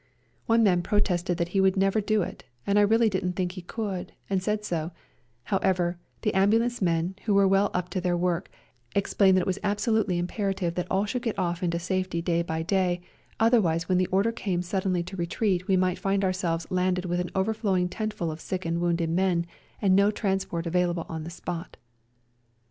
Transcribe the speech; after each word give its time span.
One 0.47 0.63
man 0.63 0.81
protested 0.81 1.37
that 1.37 1.49
he 1.49 1.61
would 1.61 1.77
never 1.77 2.01
do 2.01 2.23
it, 2.23 2.43
and 2.65 2.79
I 2.79 2.81
really 2.81 3.07
didn't 3.07 3.33
think 3.33 3.51
he 3.51 3.61
could, 3.61 4.13
and 4.31 4.41
said 4.41 4.65
so; 4.65 4.89
however, 5.43 5.99
the 6.23 6.31
ambu 6.31 6.59
lance 6.59 6.81
men, 6.81 7.13
who 7.25 7.35
were 7.35 7.47
well 7.47 7.69
up 7.75 7.89
to 7.91 8.01
their 8.01 8.17
work, 8.17 8.49
explained 8.95 9.37
that 9.37 9.41
it 9.41 9.45
was 9.45 9.59
absolutely 9.63 10.17
impera 10.17 10.55
tive 10.55 10.73
that 10.73 10.87
all 10.89 11.05
should 11.05 11.21
get 11.21 11.37
off 11.37 11.61
into 11.61 11.77
safety 11.77 12.19
day 12.19 12.41
by 12.41 12.63
day, 12.63 13.01
otherwise 13.39 13.87
when 13.87 13.99
the 13.99 14.07
order 14.09 14.31
came 14.31 14.63
suddenly 14.63 15.03
to 15.03 15.15
retreat 15.17 15.67
we 15.67 15.77
might 15.77 15.99
find 15.99 16.23
our 16.25 16.33
selves 16.33 16.65
landed 16.71 17.05
with 17.05 17.19
an 17.19 17.29
overflowing 17.35 17.87
tentful 17.87 18.31
of 18.31 18.41
sick 18.41 18.65
and 18.65 18.81
wounded 18.81 19.11
men, 19.11 19.45
and 19.83 19.95
no 19.95 20.09
trans 20.09 20.45
port 20.45 20.65
available 20.65 21.05
on 21.09 21.23
the 21.25 21.29
spot. 21.29 21.77